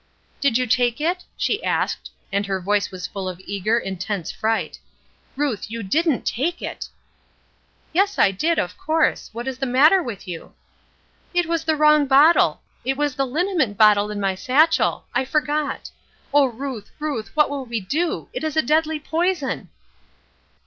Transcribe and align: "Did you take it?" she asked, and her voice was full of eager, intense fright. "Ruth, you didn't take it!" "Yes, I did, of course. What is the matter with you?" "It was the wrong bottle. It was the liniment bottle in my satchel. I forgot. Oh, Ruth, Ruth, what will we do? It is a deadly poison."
"Did 0.39 0.57
you 0.57 0.65
take 0.65 0.99
it?" 0.99 1.25
she 1.37 1.63
asked, 1.63 2.09
and 2.31 2.47
her 2.47 2.59
voice 2.59 2.89
was 2.89 3.05
full 3.05 3.29
of 3.29 3.39
eager, 3.45 3.77
intense 3.77 4.31
fright. 4.31 4.79
"Ruth, 5.35 5.69
you 5.69 5.83
didn't 5.83 6.23
take 6.25 6.59
it!" 6.59 6.89
"Yes, 7.93 8.17
I 8.17 8.31
did, 8.31 8.57
of 8.57 8.79
course. 8.79 9.29
What 9.31 9.47
is 9.47 9.59
the 9.59 9.67
matter 9.67 10.01
with 10.01 10.27
you?" 10.27 10.53
"It 11.35 11.45
was 11.45 11.65
the 11.65 11.75
wrong 11.75 12.07
bottle. 12.07 12.63
It 12.83 12.97
was 12.97 13.13
the 13.13 13.27
liniment 13.27 13.77
bottle 13.77 14.09
in 14.09 14.19
my 14.19 14.33
satchel. 14.33 15.05
I 15.13 15.23
forgot. 15.23 15.91
Oh, 16.33 16.47
Ruth, 16.47 16.89
Ruth, 16.97 17.29
what 17.35 17.51
will 17.51 17.65
we 17.65 17.79
do? 17.79 18.27
It 18.33 18.43
is 18.43 18.57
a 18.57 18.63
deadly 18.63 18.99
poison." 18.99 19.69